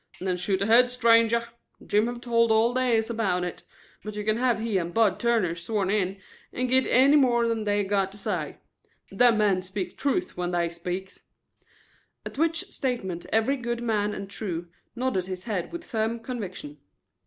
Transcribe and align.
"Then 0.19 0.37
shoot 0.37 0.63
ahead, 0.63 0.89
stranger. 0.89 1.49
Jim 1.85 2.07
have 2.07 2.21
told 2.21 2.51
all 2.51 2.73
they 2.73 2.97
is 2.97 3.11
about 3.11 3.43
it, 3.43 3.61
but 4.03 4.15
you 4.15 4.23
can 4.25 4.37
have 4.37 4.57
Hi 4.57 4.65
and 4.79 4.91
Bud 4.91 5.19
Turner 5.19 5.53
sworn 5.55 5.91
in 5.91 6.19
and 6.51 6.67
git 6.67 6.87
any 6.87 7.15
more 7.15 7.47
they 7.47 7.77
have 7.83 7.87
got 7.87 8.11
to 8.13 8.17
say. 8.17 8.57
Them 9.11 9.37
men 9.37 9.61
speaks 9.61 9.93
truth 9.93 10.35
when 10.35 10.49
they 10.49 10.71
speaks." 10.71 11.27
At 12.25 12.39
which 12.39 12.63
statement 12.71 13.27
every 13.31 13.57
good 13.57 13.83
man 13.83 14.15
and 14.15 14.27
true 14.27 14.69
nodded 14.95 15.27
his 15.27 15.43
head 15.43 15.71
with 15.71 15.83
firm 15.85 16.19
conviction. 16.19 16.79